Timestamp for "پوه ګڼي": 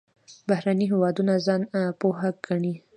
1.99-2.73